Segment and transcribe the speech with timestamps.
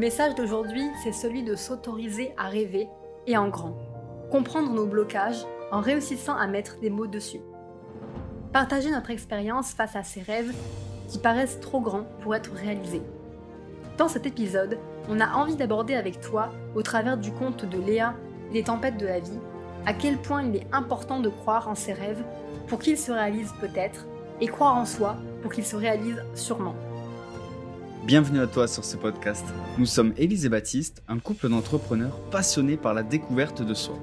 [0.00, 2.88] message d'aujourd'hui, c'est celui de s'autoriser à rêver
[3.26, 3.76] et en grand.
[4.30, 7.42] Comprendre nos blocages en réussissant à mettre des mots dessus.
[8.50, 10.54] Partager notre expérience face à ces rêves
[11.10, 13.02] qui paraissent trop grands pour être réalisés.
[13.98, 14.78] Dans cet épisode,
[15.10, 18.14] on a envie d'aborder avec toi, au travers du conte de Léa
[18.54, 19.38] des tempêtes de la vie,
[19.84, 22.24] à quel point il est important de croire en ses rêves
[22.68, 24.06] pour qu'ils se réalisent peut-être,
[24.40, 26.74] et croire en soi pour qu'ils se réalisent sûrement.
[28.04, 29.44] Bienvenue à toi sur ce podcast.
[29.76, 33.94] Nous sommes Élise et Baptiste, un couple d'entrepreneurs passionnés par la découverte de soi.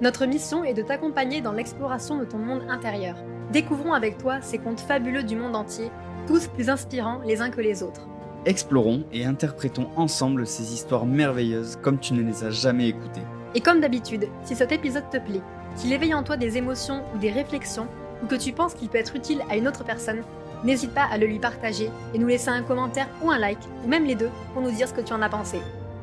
[0.00, 3.16] Notre mission est de t'accompagner dans l'exploration de ton monde intérieur.
[3.52, 5.90] Découvrons avec toi ces contes fabuleux du monde entier,
[6.26, 8.08] tous plus inspirants les uns que les autres.
[8.46, 13.26] Explorons et interprétons ensemble ces histoires merveilleuses comme tu ne les as jamais écoutées.
[13.54, 15.42] Et comme d'habitude, si cet épisode te plaît,
[15.76, 17.88] qu'il éveille en toi des émotions ou des réflexions,
[18.22, 20.22] ou que tu penses qu'il peut être utile à une autre personne,
[20.64, 23.88] n'hésite pas à le lui partager et nous laisser un commentaire ou un like, ou
[23.88, 25.58] même les deux, pour nous dire ce que tu en as pensé.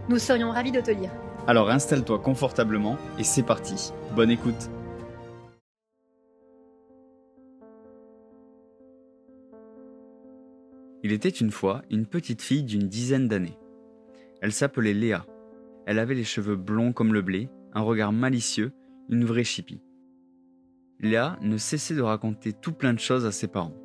[0.09, 1.11] Nous serions ravis de te lire.
[1.47, 3.91] Alors installe-toi confortablement et c'est parti.
[4.15, 4.69] Bonne écoute.
[11.03, 13.59] Il était une fois une petite fille d'une dizaine d'années.
[14.41, 15.25] Elle s'appelait Léa.
[15.85, 18.71] Elle avait les cheveux blonds comme le blé, un regard malicieux,
[19.09, 19.83] une vraie chipie.
[20.99, 23.75] Léa ne cessait de raconter tout plein de choses à ses parents.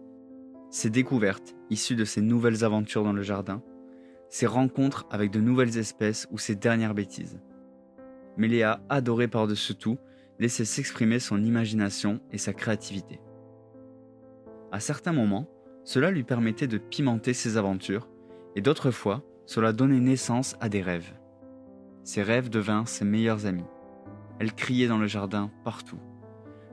[0.70, 3.60] Ses découvertes, issues de ses nouvelles aventures dans le jardin,
[4.28, 7.40] ses rencontres avec de nouvelles espèces ou ses dernières bêtises.
[8.36, 9.98] Mais Léa adorait par-dessus tout
[10.38, 13.20] laisser s'exprimer son imagination et sa créativité.
[14.70, 15.48] À certains moments,
[15.82, 18.08] cela lui permettait de pimenter ses aventures,
[18.54, 21.12] et d'autres fois, cela donnait naissance à des rêves.
[22.04, 23.66] Ses rêves devinrent ses meilleurs amis.
[24.38, 25.98] Elle criait dans le jardin partout.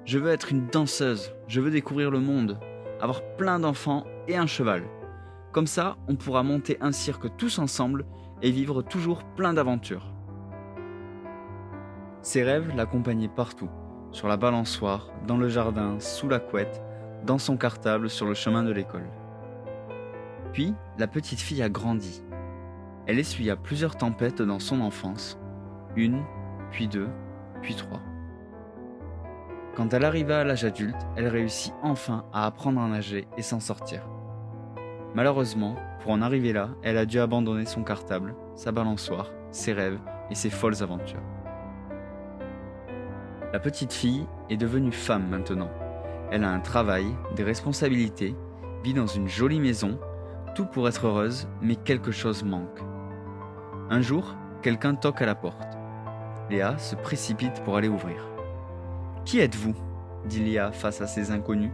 [0.05, 2.59] Je veux être une danseuse, je veux découvrir le monde,
[3.01, 4.83] avoir plein d'enfants et un cheval.
[5.51, 8.05] Comme ça, on pourra monter un cirque tous ensemble
[8.41, 10.13] et vivre toujours plein d'aventures.
[12.21, 13.69] Ses rêves l'accompagnaient partout,
[14.11, 16.81] sur la balançoire, dans le jardin, sous la couette,
[17.25, 19.09] dans son cartable sur le chemin de l'école.
[20.53, 22.23] Puis, la petite fille a grandi.
[23.05, 25.39] Elle essuya plusieurs tempêtes dans son enfance,
[25.95, 26.23] une,
[26.71, 27.09] puis deux,
[27.61, 28.01] puis trois.
[29.77, 33.59] Quand elle arriva à l'âge adulte, elle réussit enfin à apprendre à nager et s'en
[33.59, 34.09] sortir.
[35.13, 39.99] Malheureusement, pour en arriver là, elle a dû abandonner son cartable, sa balançoire, ses rêves
[40.31, 41.21] et ses folles aventures.
[43.53, 45.69] La petite fille est devenue femme maintenant.
[46.31, 47.05] Elle a un travail,
[47.35, 48.35] des responsabilités,
[48.83, 49.99] vit dans une jolie maison,
[50.55, 52.81] tout pour être heureuse, mais quelque chose manque.
[53.91, 55.77] Un jour, quelqu'un toque à la porte.
[56.49, 58.36] Léa se précipite pour aller ouvrir.
[59.27, 59.75] Qui êtes-vous
[60.23, 61.73] dit Léa face à ces inconnus?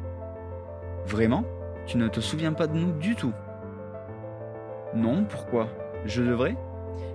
[1.05, 1.45] Vraiment?
[1.85, 3.31] Tu ne te souviens pas de nous du tout?
[4.95, 5.69] Non, pourquoi?
[6.03, 6.57] Je devrais?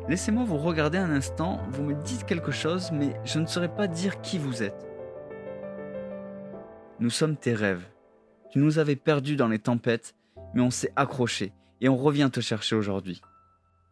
[0.09, 3.89] Laissez-moi vous regarder un instant, vous me dites quelque chose, mais je ne saurais pas
[3.89, 4.87] dire qui vous êtes.
[7.01, 7.89] Nous sommes tes rêves.
[8.53, 10.15] Tu nous avais perdus dans les tempêtes,
[10.55, 13.21] mais on s'est accroché et on revient te chercher aujourd'hui.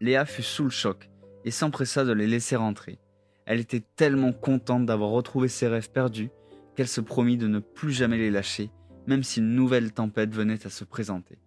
[0.00, 1.10] Léa fut sous le choc
[1.44, 3.00] et s'empressa de les laisser rentrer.
[3.46, 6.30] Elle était tellement contente d'avoir retrouvé ses rêves perdus
[6.74, 8.72] qu'elle se promit de ne plus jamais les lâcher,
[9.06, 11.38] même si une nouvelle tempête venait à se présenter.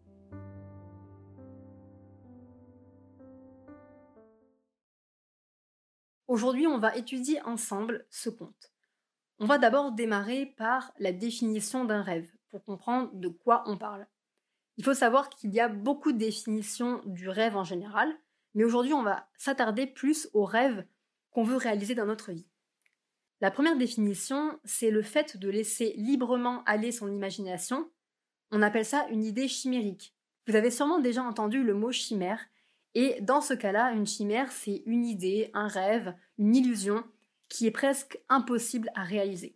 [6.30, 8.72] Aujourd'hui, on va étudier ensemble ce conte.
[9.40, 14.08] On va d'abord démarrer par la définition d'un rêve, pour comprendre de quoi on parle.
[14.78, 18.10] Il faut savoir qu'il y a beaucoup de définitions du rêve en général,
[18.54, 20.86] mais aujourd'hui on va s'attarder plus aux rêves
[21.40, 22.46] qu'on veut réaliser dans notre vie.
[23.40, 27.90] La première définition, c'est le fait de laisser librement aller son imagination.
[28.52, 30.14] On appelle ça une idée chimérique.
[30.48, 32.42] Vous avez sûrement déjà entendu le mot chimère,
[32.94, 37.06] et dans ce cas-là, une chimère, c'est une idée, un rêve, une illusion
[37.48, 39.56] qui est presque impossible à réaliser.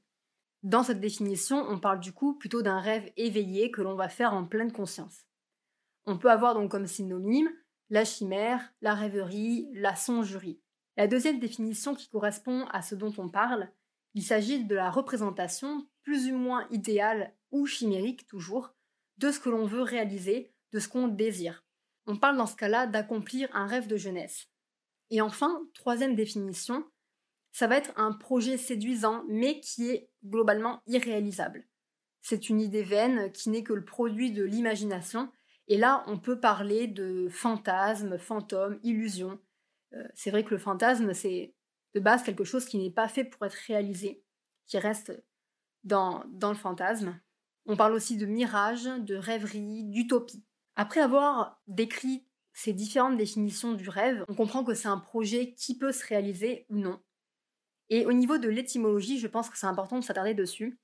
[0.61, 4.33] Dans cette définition, on parle du coup plutôt d'un rêve éveillé que l'on va faire
[4.33, 5.25] en pleine conscience.
[6.05, 7.49] On peut avoir donc comme synonyme
[7.89, 10.62] la chimère, la rêverie, la songerie.
[10.95, 13.71] La deuxième définition qui correspond à ce dont on parle,
[14.13, 18.75] il s'agit de la représentation plus ou moins idéale ou chimérique toujours
[19.17, 21.65] de ce que l'on veut réaliser, de ce qu'on désire.
[22.05, 24.49] On parle dans ce cas-là d'accomplir un rêve de jeunesse.
[25.09, 26.85] Et enfin, troisième définition,
[27.51, 31.65] ça va être un projet séduisant mais qui est globalement irréalisable.
[32.21, 35.31] C'est une idée vaine qui n'est que le produit de l'imagination
[35.67, 39.39] et là on peut parler de fantasme, fantôme, illusion,
[40.15, 41.53] c'est vrai que le fantasme, c'est
[41.93, 44.23] de base quelque chose qui n'est pas fait pour être réalisé,
[44.65, 45.13] qui reste
[45.83, 47.19] dans, dans le fantasme.
[47.65, 50.43] On parle aussi de mirage, de rêverie, d'utopie.
[50.75, 55.77] Après avoir décrit ces différentes définitions du rêve, on comprend que c'est un projet qui
[55.77, 57.01] peut se réaliser ou non.
[57.89, 60.79] Et au niveau de l'étymologie, je pense que c'est important de s'attarder dessus.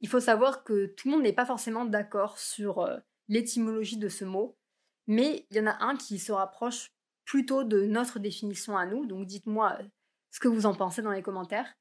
[0.00, 2.98] Il faut savoir que tout le monde n'est pas forcément d'accord sur euh,
[3.28, 4.58] l'étymologie de ce mot,
[5.06, 6.92] mais il y en a un qui se rapproche
[7.26, 9.84] plutôt de notre définition à nous, donc dites-moi euh,
[10.30, 11.74] ce que vous en pensez dans les commentaires.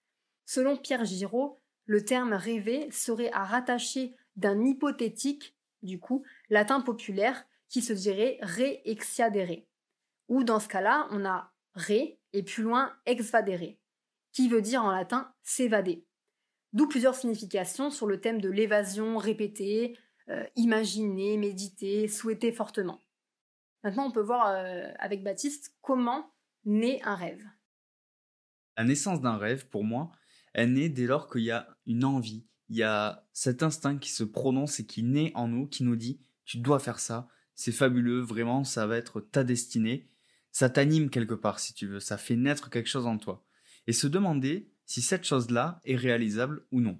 [0.45, 7.45] Selon Pierre Giraud, le terme rêver serait à rattacher d'un hypothétique, du coup, latin populaire
[7.69, 9.65] qui se dirait re-exiadere.
[10.27, 13.77] Ou dans ce cas-là, on a re et plus loin exvadere,
[14.33, 16.06] qui veut dire en latin s'évader.
[16.74, 19.98] D'où plusieurs significations sur le thème de l'évasion répétée,
[20.30, 23.00] euh, imaginer, méditer, souhaiter fortement.
[23.85, 26.33] Maintenant, on peut voir euh, avec Baptiste comment
[26.65, 27.45] naît un rêve.
[28.77, 30.11] La naissance d'un rêve, pour moi,
[30.53, 34.09] elle naît dès lors qu'il y a une envie, il y a cet instinct qui
[34.09, 37.71] se prononce et qui naît en nous, qui nous dit tu dois faire ça, c'est
[37.71, 40.09] fabuleux, vraiment, ça va être ta destinée,
[40.51, 43.45] ça t'anime quelque part si tu veux, ça fait naître quelque chose en toi.
[43.85, 46.99] Et se demander si cette chose-là est réalisable ou non.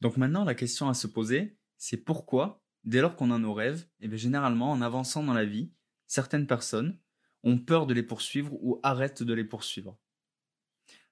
[0.00, 3.86] Donc maintenant, la question à se poser, c'est pourquoi, dès lors qu'on a nos rêves,
[4.00, 5.74] et eh bien généralement, en avançant dans la vie,
[6.12, 6.98] certaines personnes
[7.42, 9.98] ont peur de les poursuivre ou arrêtent de les poursuivre.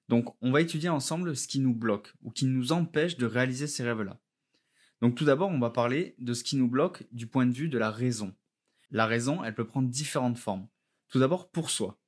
[0.09, 3.65] Donc, on va étudier ensemble ce qui nous bloque ou qui nous empêche de réaliser
[3.65, 4.19] ces rêves-là.
[5.01, 7.67] Donc, tout d'abord, on va parler de ce qui nous bloque du point de vue
[7.67, 8.35] de la raison.
[8.91, 10.67] La raison, elle peut prendre différentes formes.
[11.09, 11.99] Tout d'abord, pour soi.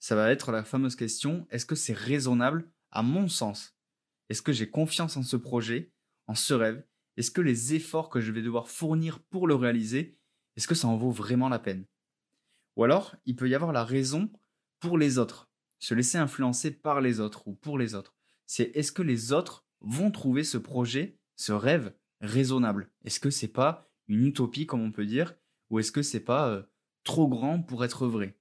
[0.00, 3.76] Ça va être la fameuse question, est-ce que c'est raisonnable à mon sens?
[4.28, 5.92] Est-ce que j'ai confiance en ce projet,
[6.26, 6.84] en ce rêve?
[7.16, 10.18] Est-ce que les efforts que je vais devoir fournir pour le réaliser,
[10.56, 11.86] est-ce que ça en vaut vraiment la peine?
[12.76, 14.30] Ou alors, il peut y avoir la raison
[14.80, 15.48] pour les autres
[15.84, 18.14] se laisser influencer par les autres ou pour les autres.
[18.46, 22.90] C'est est-ce que les autres vont trouver ce projet, ce rêve raisonnable?
[23.04, 25.34] Est-ce que c'est pas une utopie comme on peut dire
[25.68, 26.62] ou est-ce que c'est pas euh,
[27.04, 28.38] trop grand pour être vrai?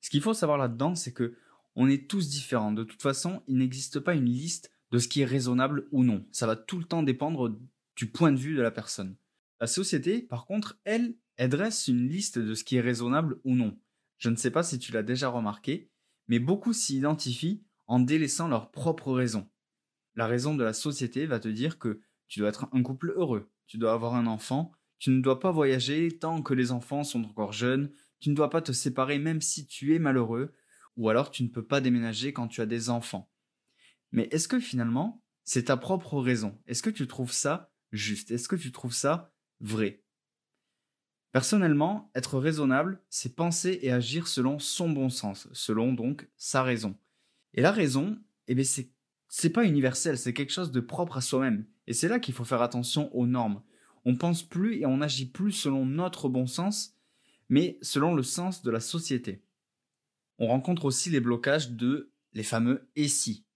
[0.00, 1.36] Ce qu'il faut savoir là-dedans, c'est que
[1.74, 2.72] on est tous différents.
[2.72, 6.24] De toute façon, il n'existe pas une liste de ce qui est raisonnable ou non.
[6.30, 7.58] Ça va tout le temps dépendre
[7.96, 9.16] du point de vue de la personne.
[9.60, 13.54] La société, par contre, elle, elle dresse une liste de ce qui est raisonnable ou
[13.54, 13.74] non.
[14.18, 15.90] Je ne sais pas si tu l'as déjà remarqué,
[16.28, 19.48] mais beaucoup s'y identifient en délaissant leurs propres raisons.
[20.16, 23.50] La raison de la société va te dire que tu dois être un couple heureux,
[23.66, 27.24] tu dois avoir un enfant, tu ne dois pas voyager tant que les enfants sont
[27.24, 30.52] encore jeunes, tu ne dois pas te séparer même si tu es malheureux,
[30.98, 33.32] ou alors tu ne peux pas déménager quand tu as des enfants.
[34.12, 36.60] Mais est-ce que finalement, c'est ta propre raison?
[36.66, 38.30] Est-ce que tu trouves ça juste?
[38.30, 40.02] Est-ce que tu trouves ça vrai?
[41.32, 46.96] Personnellement, être raisonnable, c'est penser et agir selon son bon sens, selon donc sa raison.
[47.54, 48.18] Et la raison,
[48.48, 48.90] eh bien c'est
[49.32, 51.64] c'est pas universel, c'est quelque chose de propre à soi-même.
[51.86, 53.62] Et c'est là qu'il faut faire attention aux normes.
[54.04, 56.96] On pense plus et on agit plus selon notre bon sens,
[57.48, 59.44] mais selon le sens de la société.
[60.38, 63.46] On rencontre aussi les blocages de les fameux et si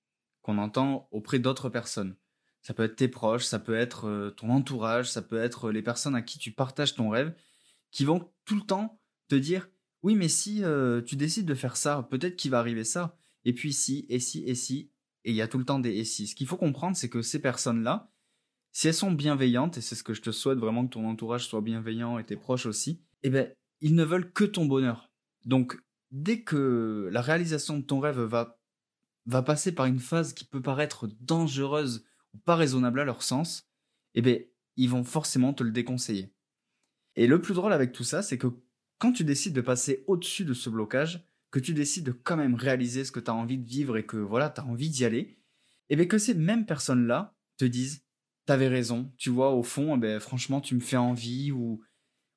[0.43, 2.15] qu'on entend auprès d'autres personnes.
[2.63, 5.83] Ça peut être tes proches, ça peut être euh, ton entourage, ça peut être les
[5.83, 7.35] personnes à qui tu partages ton rêve
[7.95, 9.71] qui vont tout le temps te dire
[10.03, 13.17] oui mais si euh, tu décides de faire ça, peut-être qu'il va arriver ça.
[13.47, 14.91] Et puis si, et si, et si,
[15.25, 16.27] et il y a tout le temps des et si.
[16.27, 18.11] Ce qu'il faut comprendre, c'est que ces personnes-là,
[18.73, 21.47] si elles sont bienveillantes, et c'est ce que je te souhaite vraiment que ton entourage
[21.47, 25.11] soit bienveillant et tes proches aussi, eh ben, ils ne veulent que ton bonheur.
[25.45, 25.79] Donc,
[26.11, 28.59] dès que la réalisation de ton rêve va,
[29.27, 32.05] va passer par une phase qui peut paraître dangereuse
[32.35, 33.71] ou pas raisonnable à leur sens,
[34.15, 34.43] eh ben,
[34.77, 36.34] ils vont forcément te le déconseiller.
[37.17, 38.49] Et le plus drôle avec tout ça, c'est que
[38.99, 42.55] quand tu décides de passer au-dessus de ce blocage, que tu décides de quand même
[42.55, 45.05] réaliser ce que tu as envie de vivre et que voilà, tu as envie d'y
[45.05, 45.39] aller, et
[45.91, 48.05] eh bien que ces mêmes personnes-là te disent
[48.47, 51.83] T'avais raison, tu vois, au fond, eh ben, franchement, tu me fais envie, ou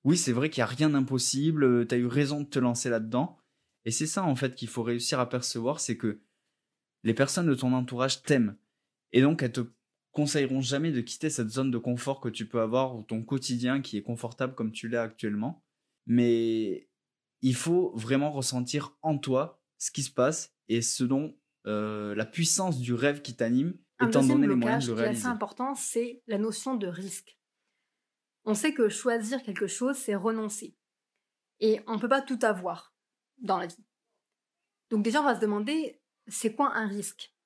[0.05, 2.89] oui, c'est vrai qu'il n'y a rien d'impossible, tu as eu raison de te lancer
[2.89, 3.37] là-dedans.
[3.83, 6.21] Et c'est ça, en fait, qu'il faut réussir à percevoir, c'est que
[7.03, 8.55] les personnes de ton entourage t'aiment.
[9.11, 9.61] Et donc, elles te
[10.17, 13.81] conseilleront jamais de quitter cette zone de confort que tu peux avoir ou ton quotidien
[13.81, 15.63] qui est confortable comme tu l'es actuellement.
[16.07, 16.89] Mais
[17.41, 22.25] il faut vraiment ressentir en toi ce qui se passe et ce dont euh, la
[22.25, 25.19] puissance du rêve qui t'anime étant donné les moyens de le réaliser.
[25.19, 27.37] Ce qui est assez important, c'est la notion de risque.
[28.43, 30.75] On sait que choisir quelque chose, c'est renoncer.
[31.59, 32.95] Et on ne peut pas tout avoir
[33.37, 33.85] dans la vie.
[34.89, 37.36] Donc déjà, on va se demander, c'est quoi un risque?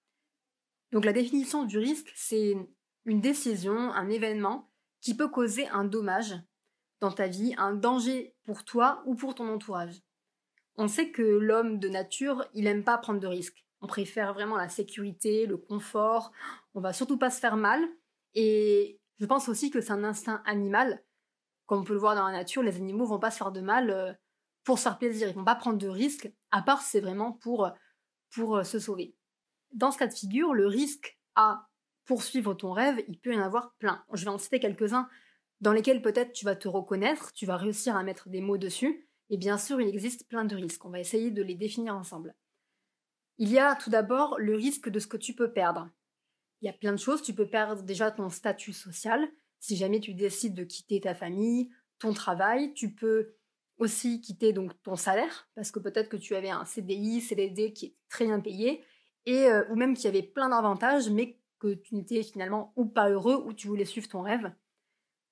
[0.92, 2.56] Donc la définition du risque, c'est
[3.06, 4.70] une décision, un événement
[5.00, 6.36] qui peut causer un dommage
[7.00, 10.02] dans ta vie, un danger pour toi ou pour ton entourage.
[10.76, 13.66] On sait que l'homme de nature, il n'aime pas prendre de risques.
[13.82, 16.32] On préfère vraiment la sécurité, le confort.
[16.76, 17.82] On va surtout pas se faire mal.
[18.36, 21.04] Et je pense aussi que c'est un instinct animal.
[21.66, 23.62] Comme on peut le voir dans la nature, les animaux vont pas se faire de
[23.62, 24.14] mal euh,
[24.64, 25.30] pour se faire plaisir.
[25.30, 27.72] Ils vont pas prendre de risques, à part c'est vraiment pour,
[28.30, 29.16] pour euh, se sauver.
[29.74, 31.68] Dans ce cas de figure, le risque à
[32.06, 34.04] poursuivre ton rêve, il peut y en avoir plein.
[34.14, 35.08] Je vais en citer quelques-uns
[35.62, 39.08] dans lesquels peut-être tu vas te reconnaître, tu vas réussir à mettre des mots dessus,
[39.30, 40.84] et bien sûr, il existe plein de risques.
[40.84, 42.36] On va essayer de les définir ensemble.
[43.38, 45.90] Il y a tout d'abord le risque de ce que tu peux perdre.
[46.62, 47.22] Il y a plein de choses.
[47.22, 49.32] Tu peux perdre déjà ton statut social.
[49.60, 53.36] Si jamais tu décides de quitter ta famille, ton travail, tu peux
[53.78, 57.86] aussi quitter donc ton salaire parce que peut-être que tu avais un CDI, CDD qui
[57.86, 58.84] est très bien payé
[59.26, 63.10] et euh, ou même qui avait plein d'avantages mais que tu n'étais finalement ou pas
[63.10, 64.52] heureux ou tu voulais suivre ton rêve.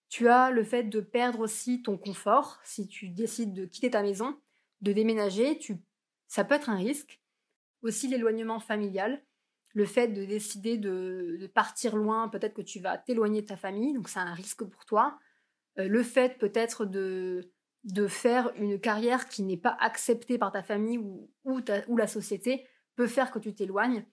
[0.09, 4.01] Tu as le fait de perdre aussi ton confort si tu décides de quitter ta
[4.01, 4.39] maison,
[4.81, 5.77] de déménager, tu...
[6.27, 7.21] ça peut être un risque.
[7.81, 9.23] Aussi l'éloignement familial,
[9.73, 13.93] le fait de décider de, partir loin, peut-être que tu vas t'éloigner de ta famille,
[13.93, 15.17] donc c'est un risque pour toi.
[15.77, 17.51] Euh, le fait peut-être de,
[17.83, 22.07] de faire une carrière qui n'est pas acceptée par ta famille ou, ou, ou la
[22.07, 22.67] société
[22.99, 24.05] peut faire que tu t'éloignes.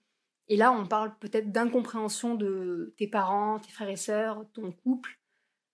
[0.47, 5.19] Et là, on parle peut-être d'incompréhension de tes parents, tes frères et sœurs, ton couple,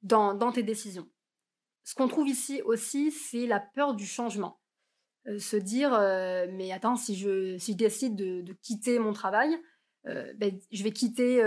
[0.02, 1.08] dans, tes décisions.
[1.84, 4.60] Ce qu'on trouve ici aussi, c'est la peur du changement.
[5.28, 9.60] Euh, se dire, euh, mais attends, si je, si décide de, quitter mon travail,
[10.08, 11.38] euh, ben, je vais quitter,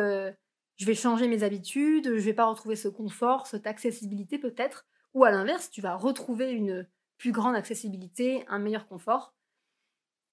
[0.77, 5.25] je vais changer mes habitudes, je vais pas retrouver ce confort, cette accessibilité peut-être, ou
[5.25, 9.36] à l'inverse, tu vas retrouver une plus grande accessibilité, un meilleur confort.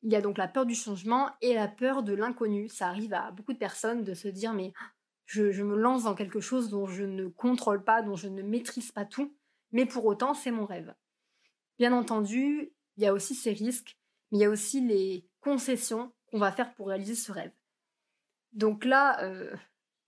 [0.04, 2.68] Il y a donc la peur du changement et la peur de l'inconnu.
[2.68, 4.74] Ça arrive à beaucoup de personnes de se dire mais
[5.26, 8.92] je, me lance dans quelque chose dont je ne contrôle pas, dont je ne maîtrise
[8.92, 9.36] pas tout,
[9.72, 10.94] mais pour autant, c'est mon rêve.
[11.80, 13.98] Bien entendu, il y a aussi ces risques,
[14.32, 17.52] mais il y a aussi les concessions qu'on va faire pour réaliser ce rêve.
[18.52, 19.56] Donc là, euh,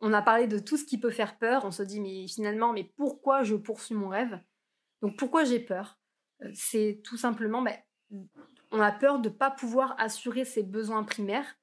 [0.02, 2.74] on a parlé de tout ce qui peut faire peur, on se dit, mais finalement,
[2.74, 4.40] mais pourquoi je poursuis mon rêve?
[5.02, 5.98] Donc pourquoi j'ai peur?
[6.44, 7.78] Euh, C'est tout simplement, ben,
[8.76, 11.58] on a peur de ne pas pouvoir assurer ses besoins primaires,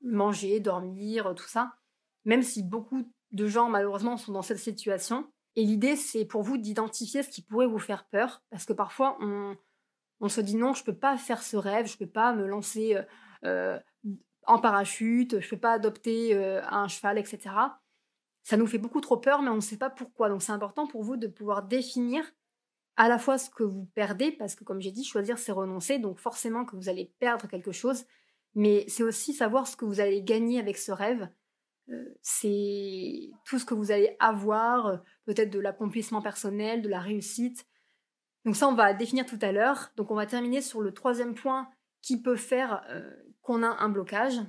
[0.00, 1.74] manger, dormir, tout ça,
[2.24, 5.30] même si beaucoup de gens malheureusement sont dans cette situation.
[5.56, 9.18] Et l'idée, c'est pour vous d'identifier ce qui pourrait vous faire peur, parce que parfois
[9.20, 12.32] on, se dit non, je ne peux pas faire ce rêve, je ne peux pas
[12.32, 13.02] me lancer euh,
[13.44, 13.78] euh,
[14.46, 17.40] en parachute, je ne peux pas adopter euh, un cheval, etc.
[18.42, 20.28] Ça nous fait beaucoup trop peur, mais on ne sait pas pourquoi.
[20.28, 22.24] Donc c'est important pour vous de pouvoir définir
[22.96, 25.98] à la fois ce que vous perdez, parce que comme j'ai dit, choisir c'est renoncer,
[25.98, 28.04] donc forcément que vous allez perdre quelque chose,
[28.54, 31.28] mais c'est aussi savoir ce que vous allez gagner avec ce rêve
[32.22, 37.66] c'est tout ce que vous allez avoir, euh, peut-être de l'accomplissement personnel, de la réussite.
[38.44, 39.92] Donc ça, on va définir tout à l'heure.
[39.96, 41.68] Donc on va terminer sur le troisième point
[42.02, 43.10] qui peut faire euh,
[43.42, 44.40] qu'on a un blocage,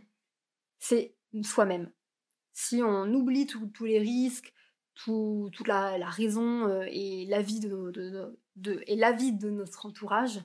[0.80, 1.92] c'est soi-même.
[2.54, 4.54] Si on oublie tous les risques,
[5.04, 10.42] toute la, raison euh, et l'avis de, notre entourage,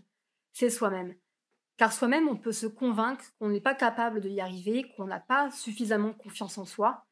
[0.52, 1.14] c'est soi-même.
[1.76, 5.20] Car soi-même, on peut se convaincre qu'on n'est pas capable de y arriver, qu'on n'a
[5.20, 7.06] pas suffisamment confiance en soi,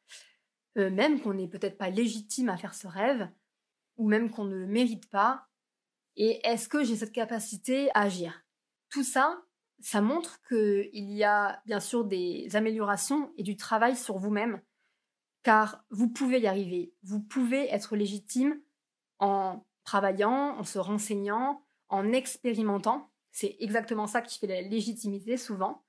[0.77, 3.29] euh, même qu'on n'est peut-être pas légitime à faire ce rêve,
[3.97, 5.47] ou même qu'on ne le mérite pas.
[6.15, 8.43] Et est-ce que j'ai cette capacité à agir?
[8.89, 9.41] Tout ça,
[9.79, 14.61] ça montre qu'il y a bien sûr des améliorations et du travail sur vous-même,
[15.43, 18.59] car vous pouvez y arriver, vous pouvez être légitime
[19.19, 23.11] en travaillant, en se renseignant, en expérimentant.
[23.31, 25.83] C'est exactement ça qui fait la légitimité souvent.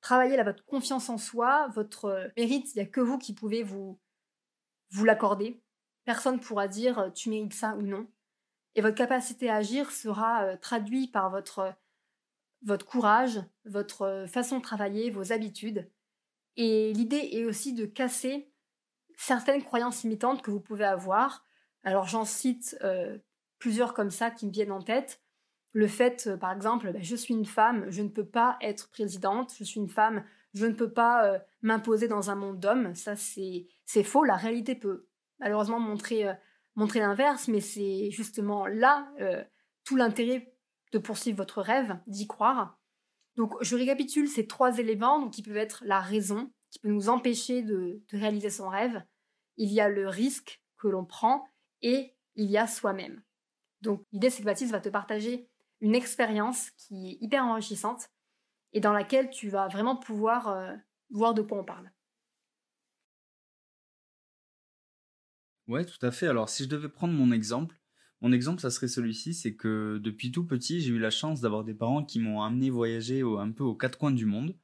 [0.00, 3.34] Travaillez à votre confiance en soi, votre euh, mérite, il n'y a que vous qui
[3.34, 3.98] pouvez vous,
[4.90, 5.60] vous l'accorder.
[6.04, 8.06] Personne ne pourra dire euh, tu mérites ça ou non.
[8.74, 11.74] Et votre capacité à agir sera euh, traduite par votre,
[12.62, 15.90] votre courage, votre façon de travailler, vos habitudes.
[16.56, 18.52] Et l'idée est aussi de casser
[19.20, 21.44] certaines croyances limitantes que vous pouvez avoir.
[21.84, 22.76] Alors j'en cite
[23.58, 25.20] plusieurs comme ça qui me viennent en tête
[25.72, 28.90] le fait, euh, par exemple, bah, je suis une femme, je ne peux pas être
[28.90, 32.94] présidente, je suis une femme, je ne peux pas euh, m'imposer dans un monde d'hommes,
[32.94, 33.68] ça c'est
[34.02, 35.06] faux, la réalité peut
[35.38, 36.34] malheureusement montrer, euh,
[36.74, 39.08] montrer l'inverse, mais c'est justement là
[39.84, 40.52] tout l'intérêt
[40.92, 42.78] de poursuivre votre rêve, d'y croire.
[43.36, 47.62] Donc je récapitule ces trois éléments qui peuvent être la raison, qui peut nous empêcher
[47.62, 49.02] de, réaliser son rêve,
[49.56, 51.48] il y a le risque que l'on prend
[51.82, 53.22] et il y a soi-même.
[53.80, 55.48] Donc l'idée c'est que Baptiste va te partager
[55.80, 58.10] une expérience qui est hyper enrichissante
[58.72, 60.74] et dans laquelle tu vas vraiment pouvoir euh,
[61.10, 61.90] voir de quoi on parle.
[65.68, 66.26] Ouais, tout à fait.
[66.26, 67.78] Alors, si je devais prendre mon exemple,
[68.20, 71.62] mon exemple, ça serait celui-ci, c'est que depuis tout petit, j'ai eu la chance d'avoir
[71.62, 74.56] des parents qui m'ont amené voyager un peu aux quatre coins du monde.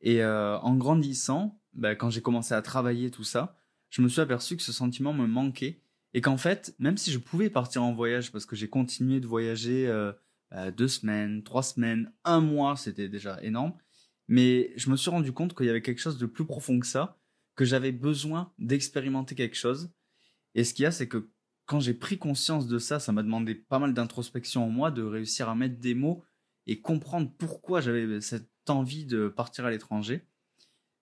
[0.00, 3.56] Et euh, en grandissant, bah, quand j'ai commencé à travailler tout ça,
[3.90, 5.82] je me suis aperçu que ce sentiment me manquait
[6.14, 9.26] et qu'en fait, même si je pouvais partir en voyage parce que j'ai continué de
[9.26, 10.12] voyager euh,
[10.50, 13.74] bah, deux semaines, trois semaines, un mois, c'était déjà énorme.
[14.28, 16.86] Mais je me suis rendu compte qu'il y avait quelque chose de plus profond que
[16.86, 17.18] ça,
[17.56, 19.92] que j'avais besoin d'expérimenter quelque chose.
[20.54, 21.30] Et ce qu'il y a, c'est que
[21.66, 25.02] quand j'ai pris conscience de ça, ça m'a demandé pas mal d'introspection en moi, de
[25.02, 26.24] réussir à mettre des mots
[26.66, 30.26] et comprendre pourquoi j'avais cette envie de partir à l'étranger.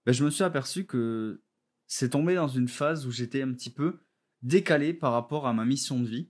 [0.07, 1.43] Ben, je me suis aperçu que
[1.87, 4.00] c'est tombé dans une phase où j'étais un petit peu
[4.43, 6.29] décalé par rapport à ma mission de vie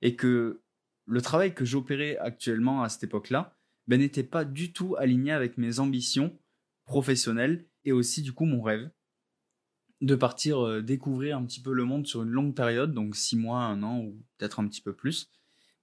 [0.00, 0.62] et que
[1.06, 5.58] le travail que j'opérais actuellement à cette époque-là ben, n'était pas du tout aligné avec
[5.58, 6.38] mes ambitions
[6.84, 8.90] professionnelles et aussi du coup mon rêve
[10.02, 13.36] de partir euh, découvrir un petit peu le monde sur une longue période, donc six
[13.36, 15.30] mois, un an ou peut-être un petit peu plus,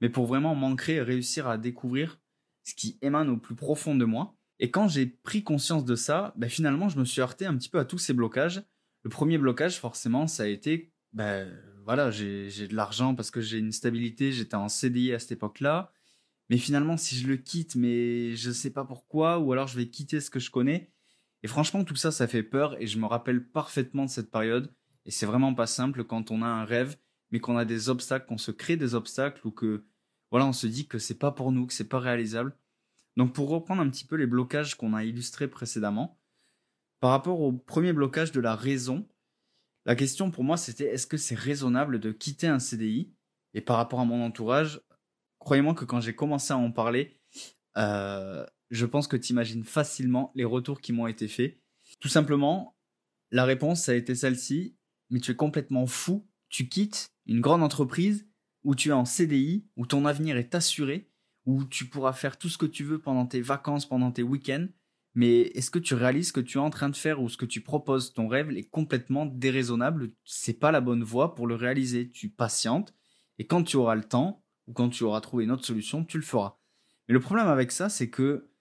[0.02, 2.20] mais pour vraiment m'ancrer et réussir à découvrir
[2.64, 4.36] ce qui émane au plus profond de moi.
[4.60, 7.70] Et quand j'ai pris conscience de ça, ben finalement, je me suis heurté un petit
[7.70, 8.62] peu à tous ces blocages.
[9.04, 11.50] Le premier blocage, forcément, ça a été, ben
[11.86, 15.92] voilà, j'ai de l'argent parce que j'ai une stabilité, j'étais en CDI à cette époque-là.
[16.50, 19.78] Mais finalement, si je le quitte, mais je ne sais pas pourquoi, ou alors je
[19.78, 20.92] vais quitter ce que je connais.
[21.44, 24.74] Et franchement, tout ça, ça fait peur et je me rappelle parfaitement de cette période.
[25.06, 26.98] Et c'est vraiment pas simple quand on a un rêve,
[27.32, 29.86] mais qu'on a des obstacles, qu'on se crée des obstacles ou que,
[30.32, 32.56] voilà, on se dit que c'est pas pour nous, que c'est pas réalisable.
[33.18, 36.20] Donc, pour reprendre un petit peu les blocages qu'on a illustrés précédemment,
[37.00, 39.08] par rapport au premier blocage de la raison,
[39.86, 43.14] la question pour moi c'était est-ce que c'est raisonnable de quitter un CDI
[43.54, 44.82] Et par rapport à mon entourage,
[45.40, 47.20] croyez-moi que quand j'ai commencé à en parler,
[47.78, 51.60] euh, je pense que tu imagines facilement les retours qui m'ont été faits.
[52.00, 52.78] Tout simplement,
[53.32, 54.76] la réponse ça a été celle-ci,
[55.10, 58.28] mais tu es complètement fou, tu quittes une grande entreprise
[58.64, 61.09] où tu es en CDI, où ton avenir est assuré,
[61.50, 64.68] où tu pourras faire tout ce que tu veux pendant tes vacances, pendant tes week-ends,
[65.16, 67.46] mais est-ce que tu réalises que tu es en train de faire ou ce que
[67.46, 70.12] tu proposes Ton rêve est complètement déraisonnable?
[70.24, 72.12] C'est pas la bonne voie pour le réaliser.
[72.12, 72.94] Tu patientes
[73.40, 76.18] et quand tu auras le temps ou quand tu auras trouvé une autre solution, tu
[76.18, 76.60] le feras.
[77.08, 78.52] Mais le problème avec ça, c'est que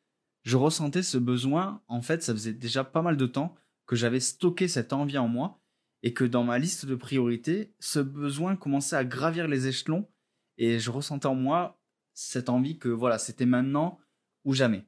[0.44, 1.82] je ressentais ce besoin.
[1.88, 3.54] En fait, ça faisait déjà pas mal de temps
[3.86, 5.60] que j'avais stocké cette envie en moi
[6.02, 10.08] et que dans ma liste de priorités, ce besoin commençait à gravir les échelons
[10.56, 11.77] et je ressentais en moi
[12.20, 14.00] cette envie que voilà, c'était maintenant
[14.44, 14.84] ou jamais.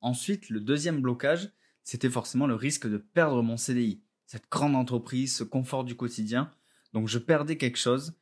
[0.00, 5.34] Ensuite, le deuxième blocage, c'était forcément le risque de perdre mon CDI, cette grande entreprise,
[5.34, 6.52] ce confort du quotidien.
[6.92, 8.16] Donc je perdais quelque chose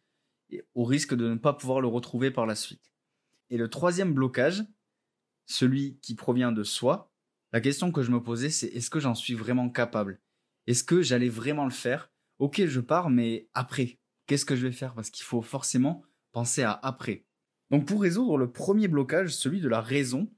[0.74, 2.94] au risque de ne pas pouvoir le retrouver par la suite.
[3.50, 4.64] Et le troisième blocage,
[5.44, 7.12] celui qui provient de soi,
[7.52, 10.18] la question que je me posais, c'est est-ce que j'en suis vraiment capable?
[10.66, 12.10] Est-ce que j'allais vraiment le faire?
[12.38, 14.94] Ok, je pars, mais après, qu'est-ce que je vais faire?
[14.94, 17.26] Parce qu'il faut forcément penser à après.
[17.70, 20.30] Donc pour résoudre le premier blocage, celui de la raison,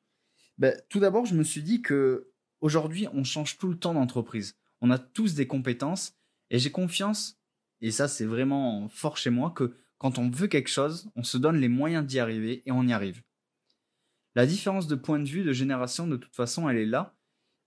[0.59, 4.57] ben, tout d'abord, je me suis dit que aujourd'hui, on change tout le temps d'entreprise.
[4.81, 6.15] On a tous des compétences
[6.51, 7.41] et j'ai confiance,
[7.81, 11.39] et ça c'est vraiment fort chez moi, que quand on veut quelque chose, on se
[11.39, 13.23] donne les moyens d'y arriver et on y arrive.
[14.35, 17.15] La différence de point de vue de génération, de toute façon, elle est là.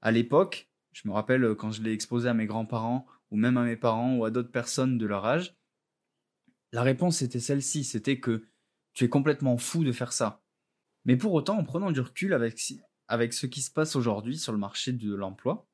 [0.01, 3.63] À l'époque, je me rappelle quand je l'ai exposé à mes grands-parents ou même à
[3.63, 5.55] mes parents ou à d'autres personnes de leur âge,
[6.71, 8.43] la réponse était celle-ci, c'était que
[8.95, 10.41] tu es complètement fou de faire ça.
[11.05, 12.59] Mais pour autant, en prenant du recul avec,
[13.07, 15.69] avec ce qui se passe aujourd'hui sur le marché de l'emploi,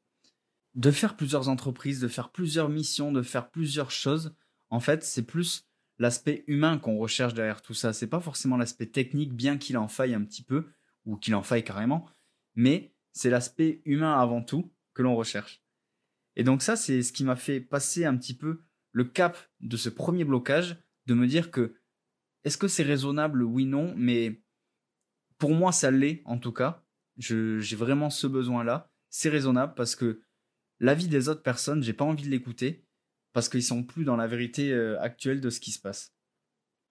[0.75, 4.35] de faire plusieurs entreprises, de faire plusieurs missions, de faire plusieurs choses,
[4.69, 5.67] en fait, c'est plus
[5.99, 7.93] l'aspect humain qu'on recherche derrière tout ça.
[7.93, 10.65] C'est pas forcément l'aspect technique, bien qu'il en faille un petit peu,
[11.05, 12.07] ou qu'il en faille carrément,
[12.55, 15.63] mais c'est l'aspect humain avant tout que l'on recherche.
[16.35, 19.77] Et donc ça, c'est ce qui m'a fait passer un petit peu le cap de
[19.77, 21.75] ce premier blocage, de me dire que
[22.43, 23.43] est-ce que c'est raisonnable?
[23.43, 24.41] Oui, non, mais
[25.37, 26.83] pour moi, ça l'est, en tout cas.
[27.17, 28.91] J'ai vraiment ce besoin-là.
[29.09, 30.21] C'est raisonnable parce que
[30.79, 32.85] l'avis des autres personnes, j'ai pas envie de l'écouter
[33.33, 36.13] parce qu'ils sont plus dans la vérité euh, actuelle de ce qui se passe.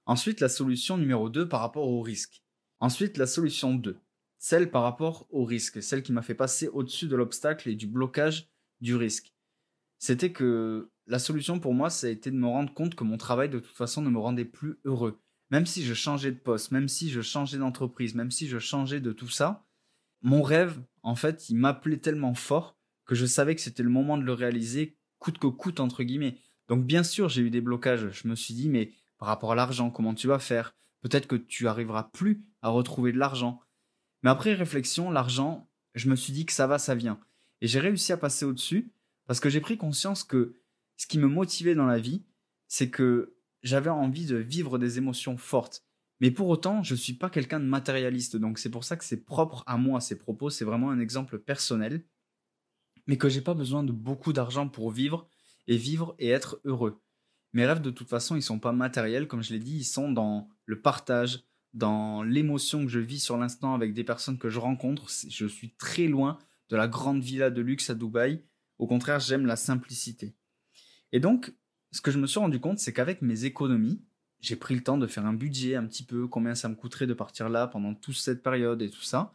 [0.06, 2.42] Ensuite, la solution numéro 2 par rapport au risque.
[2.78, 3.98] Ensuite, la solution 2,
[4.38, 7.86] celle par rapport au risque, celle qui m'a fait passer au-dessus de l'obstacle et du
[7.86, 8.48] blocage
[8.80, 9.34] du risque.
[9.98, 13.18] C'était que la solution pour moi, ça a été de me rendre compte que mon
[13.18, 16.70] travail de toute façon ne me rendait plus heureux même si je changeais de poste,
[16.70, 19.66] même si je changeais d'entreprise, même si je changeais de tout ça,
[20.22, 24.16] mon rêve, en fait, il m'appelait tellement fort que je savais que c'était le moment
[24.16, 26.38] de le réaliser, coûte que coûte, entre guillemets.
[26.68, 28.10] Donc bien sûr, j'ai eu des blocages.
[28.12, 30.74] Je me suis dit, mais par rapport à l'argent, comment tu vas faire?
[31.02, 33.60] Peut-être que tu arriveras plus à retrouver de l'argent.
[34.22, 37.18] Mais après réflexion, l'argent, je me suis dit que ça va, ça vient.
[37.60, 38.92] Et j'ai réussi à passer au-dessus
[39.26, 40.54] parce que j'ai pris conscience que
[40.96, 42.24] ce qui me motivait dans la vie,
[42.68, 45.84] c'est que j'avais envie de vivre des émotions fortes.
[46.20, 49.04] Mais pour autant, je ne suis pas quelqu'un de matérialiste, donc c'est pour ça que
[49.04, 52.04] c'est propre à moi ces propos, c'est vraiment un exemple personnel,
[53.06, 55.28] mais que j'ai pas besoin de beaucoup d'argent pour vivre
[55.66, 57.02] et vivre et être heureux.
[57.52, 60.12] Mes rêves de toute façon, ils sont pas matériels, comme je l'ai dit, ils sont
[60.12, 64.58] dans le partage, dans l'émotion que je vis sur l'instant avec des personnes que je
[64.58, 65.08] rencontre.
[65.28, 68.44] Je suis très loin de la grande villa de luxe à Dubaï.
[68.78, 70.34] Au contraire, j'aime la simplicité.
[71.12, 71.52] Et donc,
[71.92, 74.00] ce que je me suis rendu compte, c'est qu'avec mes économies,
[74.40, 77.06] j'ai pris le temps de faire un budget un petit peu, combien ça me coûterait
[77.06, 79.34] de partir là pendant toute cette période et tout ça,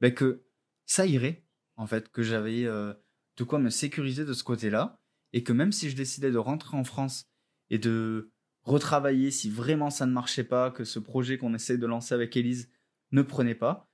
[0.00, 0.42] ben que
[0.86, 1.44] ça irait,
[1.76, 2.94] en fait, que j'avais euh,
[3.36, 4.98] de quoi me sécuriser de ce côté-là,
[5.32, 7.26] et que même si je décidais de rentrer en France
[7.70, 8.30] et de
[8.62, 12.36] retravailler si vraiment ça ne marchait pas, que ce projet qu'on essaie de lancer avec
[12.36, 12.70] Elise
[13.12, 13.90] ne prenait pas,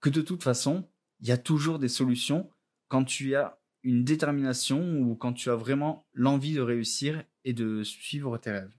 [0.00, 0.88] que de toute façon,
[1.20, 2.50] il y a toujours des solutions
[2.88, 7.82] quand tu as une détermination ou quand tu as vraiment l'envie de réussir et de
[7.84, 8.76] suivre tes rêves.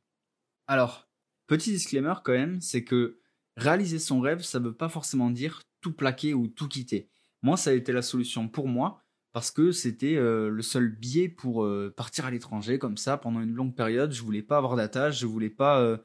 [0.67, 1.07] Alors,
[1.47, 3.19] petit disclaimer quand même, c'est que
[3.55, 7.09] réaliser son rêve, ça ne veut pas forcément dire tout plaquer ou tout quitter.
[7.41, 11.29] Moi, ça a été la solution pour moi parce que c'était euh, le seul biais
[11.29, 14.11] pour euh, partir à l'étranger comme ça pendant une longue période.
[14.11, 15.97] Je voulais pas avoir d'attache, je voulais pas, euh,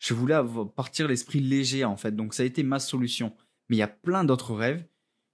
[0.00, 0.36] je voulais
[0.74, 2.16] partir l'esprit léger en fait.
[2.16, 3.36] Donc ça a été ma solution.
[3.68, 4.84] Mais il y a plein d'autres rêves,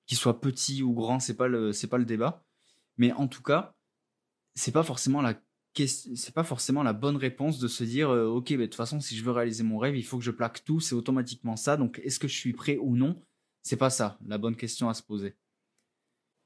[0.06, 2.44] qu'ils soient petits ou grands, c'est pas le, c'est pas le débat.
[2.98, 3.74] Mais en tout cas,
[4.54, 5.34] c'est pas forcément la
[5.86, 9.00] c'est pas forcément la bonne réponse de se dire euh, ok mais de toute façon
[9.00, 11.76] si je veux réaliser mon rêve il faut que je plaque tout c'est automatiquement ça.
[11.76, 13.20] Donc est-ce que je suis prêt ou non?
[13.62, 15.36] C'est pas ça la bonne question à se poser.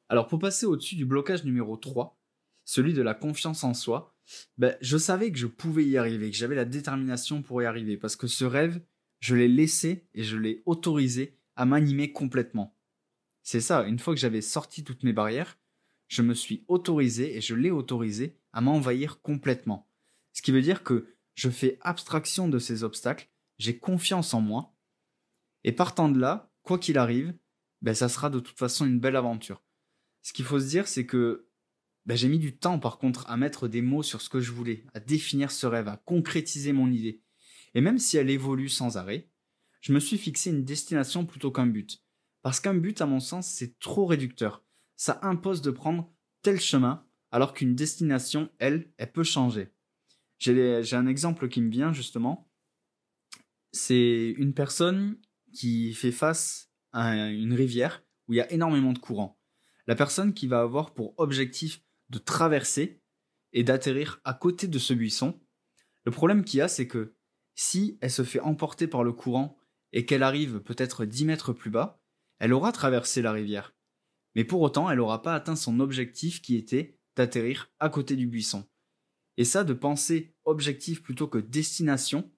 [0.08, 2.18] Alors pour passer au-dessus du blocage numéro 3
[2.64, 4.16] celui de la confiance en soi
[4.58, 7.96] ben, je savais que je pouvais y arriver que j'avais la détermination pour y arriver
[7.96, 8.82] parce que ce rêve
[9.20, 12.76] je l'ai laissé et je l'ai autorisé à m'animer complètement.
[13.42, 15.56] C'est ça une fois que j'avais sorti toutes mes barrières
[16.08, 19.88] je me suis autorisé et je l'ai autorisé à m'envahir complètement.
[20.32, 24.74] Ce qui veut dire que je fais abstraction de ces obstacles, j'ai confiance en moi,
[25.64, 27.34] et partant de là, quoi qu'il arrive,
[27.82, 29.62] ben ça sera de toute façon une belle aventure.
[30.22, 31.48] Ce qu'il faut se dire, c'est que
[32.06, 34.52] ben j'ai mis du temps par contre à mettre des mots sur ce que je
[34.52, 37.22] voulais, à définir ce rêve, à concrétiser mon idée.
[37.74, 39.30] Et même si elle évolue sans arrêt,
[39.80, 42.02] je me suis fixé une destination plutôt qu'un but.
[42.42, 44.64] Parce qu'un but, à mon sens, c'est trop réducteur
[45.00, 49.72] ça impose de prendre tel chemin, alors qu'une destination, elle, elle peut changer.
[50.38, 52.50] J'ai un exemple qui me vient justement.
[53.72, 55.18] C'est une personne
[55.52, 59.38] qui fait face à une rivière où il y a énormément de courant.
[59.86, 63.02] La personne qui va avoir pour objectif de traverser
[63.52, 65.40] et d'atterrir à côté de ce buisson,
[66.04, 67.14] le problème qu'il y a, c'est que
[67.54, 69.58] si elle se fait emporter par le courant
[69.92, 72.00] et qu'elle arrive peut-être 10 mètres plus bas,
[72.38, 73.74] elle aura traversé la rivière
[74.34, 78.26] mais pour autant elle n'aura pas atteint son objectif qui était d'atterrir à côté du
[78.26, 78.64] buisson.
[79.36, 82.30] Et ça, de penser objectif plutôt que destination,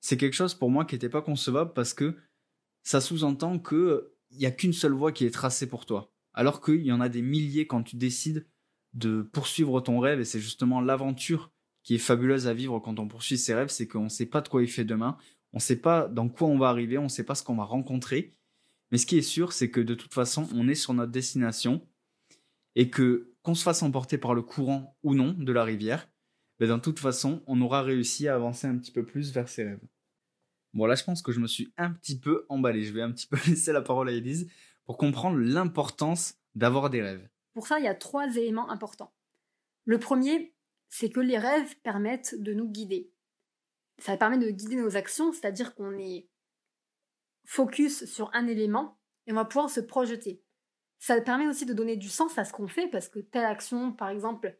[0.00, 2.16] c'est quelque chose pour moi qui n'était pas concevable parce que
[2.82, 6.12] ça sous-entend qu'il n'y a qu'une seule voie qui est tracée pour toi.
[6.34, 8.46] Alors qu'il y en a des milliers quand tu décides
[8.92, 13.08] de poursuivre ton rêve et c'est justement l'aventure qui est fabuleuse à vivre quand on
[13.08, 15.16] poursuit ses rêves, c'est qu'on ne sait pas de quoi il fait demain,
[15.52, 17.56] on ne sait pas dans quoi on va arriver, on ne sait pas ce qu'on
[17.56, 18.32] va rencontrer
[18.94, 21.84] mais ce qui est sûr, c'est que de toute façon, on est sur notre destination
[22.76, 26.08] et que qu'on se fasse emporter par le courant ou non de la rivière,
[26.58, 29.64] ben de toute façon, on aura réussi à avancer un petit peu plus vers ses
[29.64, 29.86] rêves.
[30.72, 32.82] Bon, là, je pense que je me suis un petit peu emballé.
[32.82, 34.50] Je vais un petit peu laisser la parole à Elise
[34.86, 37.28] pour comprendre l'importance d'avoir des rêves.
[37.52, 39.12] Pour ça, il y a trois éléments importants.
[39.84, 40.54] Le premier,
[40.88, 43.12] c'est que les rêves permettent de nous guider.
[43.98, 46.26] Ça permet de guider nos actions, c'est-à-dire qu'on est
[47.44, 50.42] focus sur un élément et on va pouvoir se projeter.
[51.06, 53.92] Ça permet aussi de donner du sens à ce qu'on fait parce que telle action,
[53.92, 54.58] par exemple,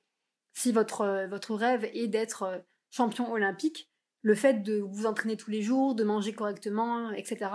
[0.52, 2.58] si votre, euh, votre rêve est d'être euh,
[2.90, 7.50] champion olympique, le fait de vous entraîner tous les jours, de manger correctement, etc.,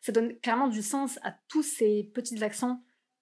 [0.00, 2.80] ça donne clairement du sens à tous ces petites actions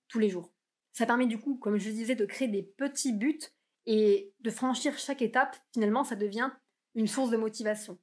[0.09, 0.52] tous les jours.
[0.92, 3.40] Ça permet du coup, comme je disais, de créer des petits buts
[3.87, 5.57] et de franchir chaque étape.
[5.72, 6.50] Finalement, ça devient
[6.94, 7.98] une source de motivation.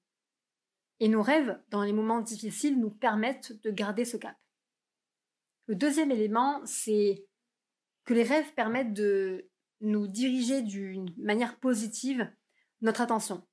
[0.99, 4.35] Et nos rêves, dans les moments difficiles, nous permettent de garder ce cap.
[5.69, 7.27] Le deuxième élément, c'est
[8.03, 9.51] que les rêves permettent de
[9.81, 12.27] nous diriger d'une manière positive
[12.81, 13.47] notre attention.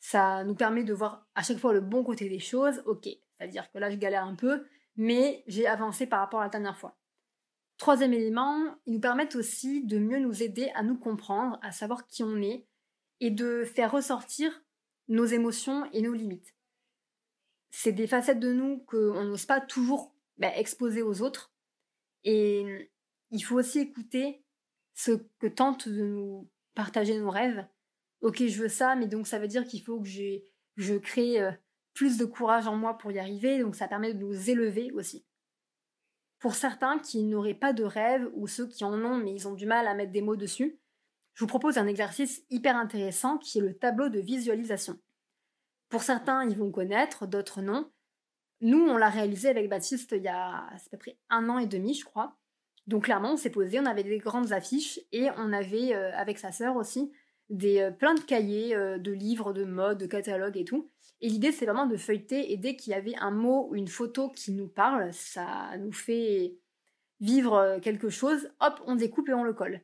[0.00, 2.82] Ça nous permet de voir à chaque fois le bon côté des choses.
[2.84, 6.50] Ok, c'est-à-dire que là, je galère un peu, mais j'ai avancé par rapport à la
[6.50, 6.98] dernière fois.
[7.78, 12.06] Troisième élément, ils nous permettent aussi de mieux nous aider à nous comprendre, à savoir
[12.06, 12.66] qui on est,
[13.20, 14.62] et de faire ressortir
[15.08, 16.54] nos émotions et nos limites.
[17.70, 21.52] C'est des facettes de nous qu'on n'ose pas toujours bah, exposer aux autres.
[22.24, 22.90] Et
[23.30, 24.44] il faut aussi écouter
[24.94, 27.66] ce que tentent de nous partager nos rêves.
[28.20, 31.52] Ok, je veux ça, mais donc ça veut dire qu'il faut que je crée euh,
[31.94, 35.26] plus de courage en moi pour y arriver, donc ça permet de nous élever aussi.
[36.38, 39.54] Pour certains qui n'auraient pas de rêve, ou ceux qui en ont mais ils ont
[39.54, 40.78] du mal à mettre des mots dessus,
[41.34, 44.98] je vous propose un exercice hyper intéressant qui est le tableau de visualisation.
[45.88, 47.90] Pour certains, ils vont connaître, d'autres non.
[48.64, 51.66] Nous, on l'a réalisé avec Baptiste il y a à peu près un an et
[51.66, 52.38] demi, je crois.
[52.86, 56.38] Donc clairement, on s'est posé, on avait des grandes affiches et on avait, euh, avec
[56.38, 57.12] sa sœur aussi,
[57.50, 60.90] des, euh, plein de cahiers, euh, de livres, de mode, de catalogues et tout.
[61.20, 63.86] Et l'idée, c'est vraiment de feuilleter et dès qu'il y avait un mot ou une
[63.86, 66.56] photo qui nous parle, ça nous fait
[67.20, 69.82] vivre quelque chose, hop, on découpe et on le colle.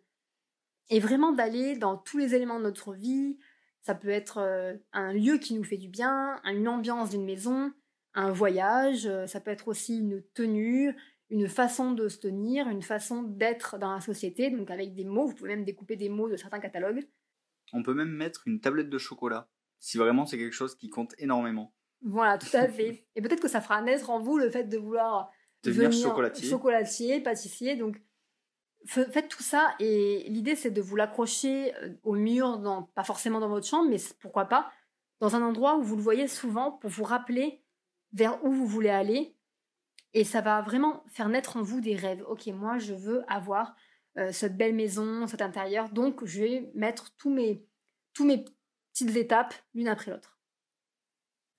[0.89, 3.37] Et vraiment d'aller dans tous les éléments de notre vie.
[3.83, 7.73] Ça peut être un lieu qui nous fait du bien, une ambiance d'une maison,
[8.15, 10.95] un voyage, ça peut être aussi une tenue,
[11.31, 15.27] une façon de se tenir, une façon d'être dans la société, donc avec des mots,
[15.27, 17.07] vous pouvez même découper des mots de certains catalogues.
[17.73, 21.15] On peut même mettre une tablette de chocolat, si vraiment c'est quelque chose qui compte
[21.19, 21.73] énormément.
[22.03, 23.07] Voilà, tout à fait.
[23.15, 25.31] Et peut-être que ça fera naître en vous le fait de vouloir
[25.63, 26.49] devenir chocolatier.
[26.49, 27.77] chocolatier, pâtissier.
[27.77, 28.01] Donc
[28.87, 33.39] faites tout ça et l'idée c'est de vous l'accrocher euh, au mur, dans, pas forcément
[33.39, 34.73] dans votre chambre, mais pourquoi pas
[35.21, 37.63] dans un endroit où vous le voyez souvent pour vous rappeler
[38.13, 39.35] vers où vous voulez aller
[40.13, 42.25] et ça va vraiment faire naître en vous des rêves.
[42.29, 43.75] Ok, moi, je veux avoir
[44.19, 45.91] euh, cette belle maison, cet intérieur.
[45.91, 47.65] Donc, je vais mettre tous mes,
[48.13, 48.45] tous mes
[48.93, 50.39] petites étapes l'une après l'autre.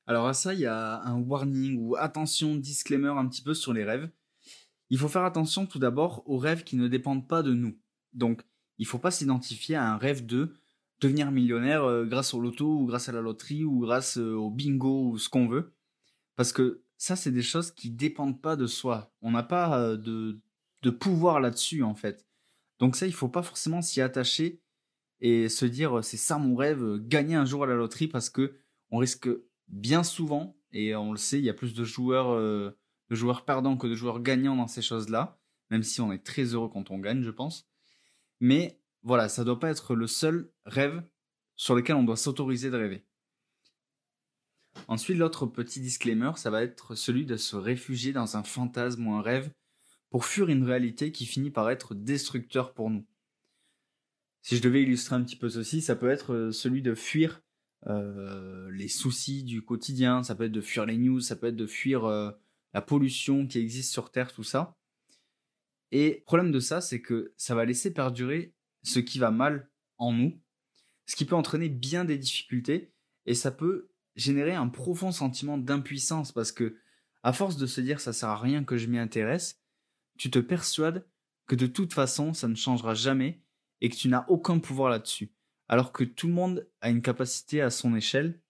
[0.07, 3.71] Alors à ça, il y a un warning ou attention, disclaimer un petit peu sur
[3.71, 4.09] les rêves.
[4.89, 7.77] Il faut faire attention tout d'abord aux rêves qui ne dépendent pas de nous.
[8.11, 8.41] Donc,
[8.77, 10.53] il ne faut pas s'identifier à un rêve de
[10.99, 14.49] devenir millionnaire euh, grâce au loto ou grâce à la loterie ou grâce euh, au
[14.49, 15.73] bingo ou ce qu'on veut.
[16.35, 19.11] Parce que ça, c'est des choses qui dépendent pas de soi.
[19.21, 20.39] On n'a pas euh, de,
[20.83, 22.27] de pouvoir là-dessus, en fait.
[22.79, 24.61] Donc ça, il faut pas forcément s'y attacher
[25.19, 28.07] et se dire euh, c'est ça mon rêve, euh, gagner un jour à la loterie
[28.07, 28.55] parce que
[28.89, 29.29] on risque
[29.67, 32.75] bien souvent, et on le sait, il y a plus de joueurs, de
[33.09, 35.39] joueurs perdants que de joueurs gagnants dans ces choses-là,
[35.69, 37.69] même si on est très heureux quand on gagne, je pense.
[38.41, 41.01] Mais voilà, ça doit pas être le seul rêve
[41.55, 43.05] sur lequel on doit s'autoriser de rêver.
[44.87, 49.13] Ensuite, l'autre petit disclaimer, ça va être celui de se réfugier dans un fantasme ou
[49.13, 49.51] un rêve
[50.09, 53.05] pour fuir une réalité qui finit par être destructeur pour nous.
[54.41, 57.41] Si je devais illustrer un petit peu ceci, ça peut être euh, celui de fuir
[57.87, 61.55] euh, les soucis du quotidien, ça peut être de fuir les news, ça peut être
[61.55, 62.31] de fuir euh,
[62.73, 64.75] la pollution qui existe sur Terre, tout ça.
[65.91, 68.53] Et le problème de ça, c'est que ça va laisser perdurer
[68.83, 70.39] ce qui va mal en nous,
[71.05, 72.91] ce qui peut entraîner bien des difficultés,
[73.25, 76.77] et ça peut générer un profond sentiment d'impuissance parce que,
[77.23, 79.61] à force de se dire ça sert à rien que je m'y intéresse,
[80.17, 81.05] tu te persuades
[81.47, 83.41] que de toute façon ça ne changera jamais
[83.81, 85.31] et que tu n'as aucun pouvoir là-dessus.
[85.67, 88.41] Alors que tout le monde a une capacité à son échelle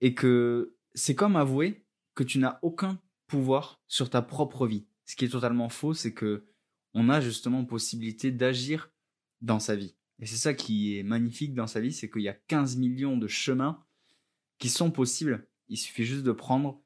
[0.00, 4.86] et que c'est comme avouer que tu n'as aucun pouvoir sur ta propre vie.
[5.04, 6.46] Ce qui est totalement faux, c'est que
[6.94, 8.90] on a justement possibilité d'agir
[9.42, 9.94] dans sa vie.
[10.18, 13.18] Et c'est ça qui est magnifique dans sa vie, c'est qu'il y a 15 millions
[13.18, 13.84] de chemins
[14.58, 15.46] qui sont possibles.
[15.68, 16.80] Il suffit juste de prendre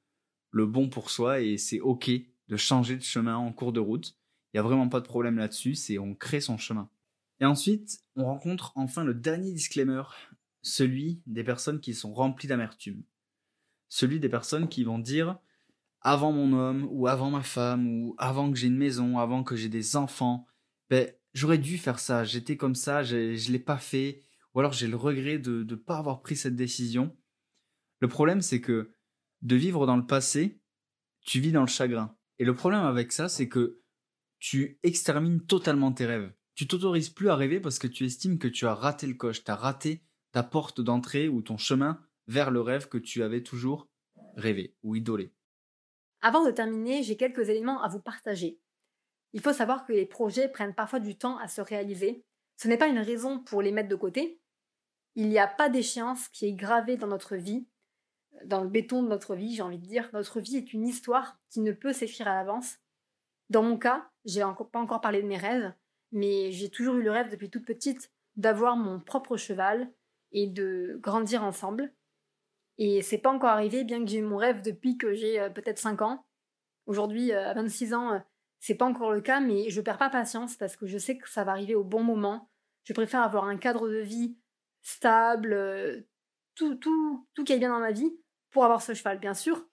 [0.51, 2.11] le bon pour soi et c'est ok
[2.49, 4.17] de changer de chemin en cours de route.
[4.53, 6.91] Il n'y a vraiment pas de problème là-dessus, c'est on crée son chemin.
[7.39, 10.03] Et ensuite, on rencontre enfin le dernier disclaimer,
[10.63, 13.03] celui des personnes qui sont remplies d'amertume.
[13.89, 15.39] Celui des personnes qui vont dire
[16.03, 19.57] avant mon homme ou avant ma femme ou avant que j'ai une maison, avant que
[19.57, 20.47] j'ai des enfants,
[20.89, 24.23] ben j'aurais dû faire ça, j'étais comme ça, je ne l'ai pas fait,
[24.55, 27.17] ou alors j'ai le regret de ne pas avoir pris cette décision.
[28.01, 28.95] Le problème, c'est que
[29.43, 30.61] de vivre dans le passé,
[31.23, 32.17] tu vis dans le chagrin.
[32.39, 33.81] Et le problème avec ça, c'est que
[34.39, 36.33] tu extermines totalement tes rêves.
[36.55, 39.45] Tu t'autorises plus à rêver parce que tu estimes que tu as raté le coche,
[39.45, 43.43] tu as raté ta porte d'entrée ou ton chemin vers le rêve que tu avais
[43.43, 43.89] toujours
[44.37, 45.33] rêvé ou idolé.
[46.23, 48.59] Avant de terminer, j'ai quelques éléments à vous partager.
[49.33, 52.25] Il faut savoir que les projets prennent parfois du temps à se réaliser.
[52.57, 54.41] Ce n'est pas une raison pour les mettre de côté.
[55.15, 57.67] Il n'y a pas d'échéance qui est gravée dans notre vie
[58.45, 60.09] dans le béton de notre vie, j'ai envie de dire.
[60.13, 62.79] Notre vie est une histoire qui ne peut s'écrire à l'avance.
[63.49, 65.73] Dans mon cas, j'ai pas encore parlé de mes rêves,
[66.13, 69.93] mais j'ai toujours eu le rêve depuis toute petite d'avoir mon propre cheval
[70.33, 71.93] et de grandir ensemble.
[72.79, 75.79] Et c'est pas encore arrivé, bien que j'ai mon rêve depuis que j'ai euh, peut-être
[75.79, 76.25] 5 ans.
[76.87, 78.19] Aujourd'hui, euh, à 26 ans, euh,
[78.59, 81.29] c'est pas encore le cas, mais je perds pas patience parce que je sais que
[81.29, 82.51] ça va arriver au bon moment.
[82.85, 84.39] Je préfère avoir un cadre de vie
[84.83, 86.07] stable,
[86.55, 88.11] tout, tout, tout qui est bien dans ma vie,
[88.51, 89.67] pour avoir ce cheval, bien sûr.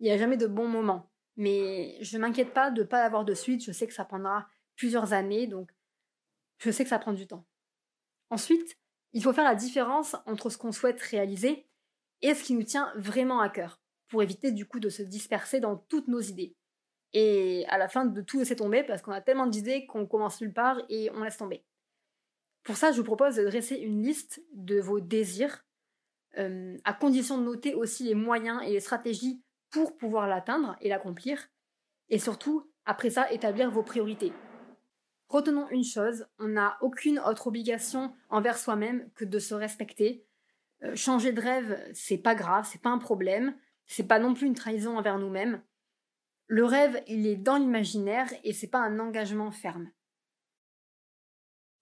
[0.00, 1.10] Il n'y a jamais de bon moment.
[1.36, 3.64] Mais je ne m'inquiète pas de ne pas l'avoir de suite.
[3.64, 5.70] Je sais que ça prendra plusieurs années, donc
[6.58, 7.46] je sais que ça prend du temps.
[8.30, 8.76] Ensuite,
[9.12, 11.68] il faut faire la différence entre ce qu'on souhaite réaliser
[12.22, 15.60] et ce qui nous tient vraiment à cœur, pour éviter du coup de se disperser
[15.60, 16.56] dans toutes nos idées.
[17.12, 20.40] Et à la fin de tout laisser tomber, parce qu'on a tellement d'idées qu'on commence
[20.40, 21.64] nulle part et on laisse tomber.
[22.64, 25.64] Pour ça, je vous propose de dresser une liste de vos désirs,
[26.38, 30.88] euh, à condition de noter aussi les moyens et les stratégies pour pouvoir l'atteindre et
[30.88, 31.48] l'accomplir.
[32.08, 34.32] Et surtout, après ça, établir vos priorités.
[35.28, 40.24] Retenons une chose, on n'a aucune autre obligation envers soi-même que de se respecter.
[40.82, 43.54] Euh, changer de rêve, c'est pas grave, c'est pas un problème,
[43.86, 45.62] c'est pas non plus une trahison envers nous-mêmes.
[46.46, 49.90] Le rêve, il est dans l'imaginaire et c'est pas un engagement ferme.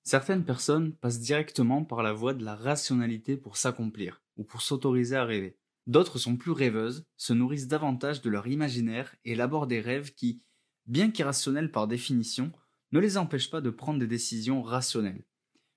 [0.05, 5.17] Certaines personnes passent directement par la voie de la rationalité pour s'accomplir ou pour s'autoriser
[5.17, 5.57] à rêver.
[5.87, 10.43] D'autres sont plus rêveuses, se nourrissent davantage de leur imaginaire et élaborent des rêves qui,
[10.87, 12.53] bien qu'irrationnels par définition,
[12.91, 15.25] ne les empêchent pas de prendre des décisions rationnelles.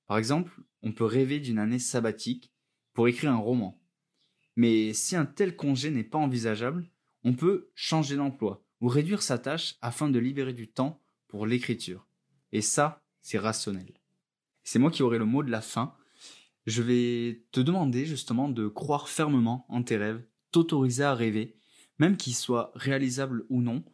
[0.08, 2.52] Par exemple, on peut rêver d'une année sabbatique
[2.94, 3.82] pour écrire un roman.
[4.56, 6.90] Mais si un tel congé n'est pas envisageable,
[7.24, 12.08] on peut changer d'emploi ou réduire sa tâche afin de libérer du temps pour l'écriture.
[12.52, 13.94] Et ça, c'est rationnel.
[14.66, 15.96] C'est moi qui aurai le mot de la fin.
[16.66, 21.56] Je vais te demander justement de croire fermement en tes rêves, t'autoriser à rêver,
[22.00, 23.86] même qu'ils soient réalisables ou non.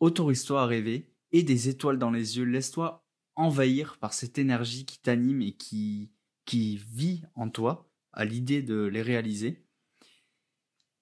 [0.00, 2.44] Autorise-toi à rêver et des étoiles dans les yeux.
[2.44, 6.10] Laisse-toi envahir par cette énergie qui t'anime et qui,
[6.44, 9.64] qui vit en toi à l'idée de les réaliser.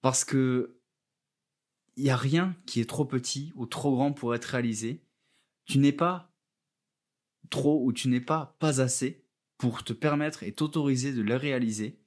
[0.03, 0.77] Parce que
[1.97, 5.03] il n'y a rien qui est trop petit ou trop grand pour être réalisé.
[5.65, 6.30] Tu n'es pas
[7.49, 9.25] trop ou tu n'es pas pas assez
[9.59, 12.01] pour te permettre et t'autoriser de le réaliser.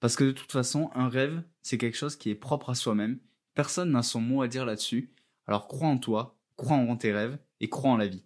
[0.00, 3.18] Parce que de toute façon, un rêve, c'est quelque chose qui est propre à soi-même.
[3.54, 5.12] Personne n'a son mot à dire là-dessus.
[5.46, 8.24] Alors crois en toi, crois en tes rêves et crois en la vie.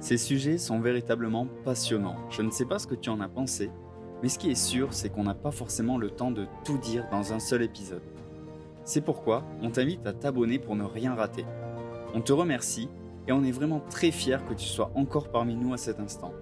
[0.00, 2.28] Ces sujets sont véritablement passionnants.
[2.28, 3.70] Je ne sais pas ce que tu en as pensé,
[4.22, 7.08] mais ce qui est sûr, c'est qu'on n'a pas forcément le temps de tout dire
[7.10, 8.02] dans un seul épisode.
[8.84, 11.44] C'est pourquoi on t'invite à t'abonner pour ne rien rater.
[12.14, 12.88] On te remercie
[13.28, 16.32] et on est vraiment très fiers que tu sois encore parmi nous à cet instant.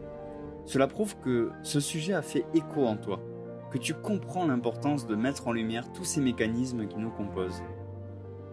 [0.64, 3.20] Cela prouve que ce sujet a fait écho en toi,
[3.70, 7.62] que tu comprends l'importance de mettre en lumière tous ces mécanismes qui nous composent.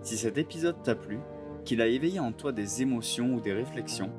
[0.01, 1.19] Si cet épisode t'a plu,
[1.63, 4.11] qu'il a éveillé en toi des émotions ou des réflexions,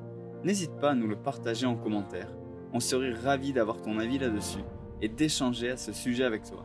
[0.44, 2.32] n'hésite pas à nous le partager en commentaire.
[2.72, 4.64] On serait ravis d'avoir ton avis là-dessus
[5.00, 6.64] et d'échanger à ce sujet avec toi.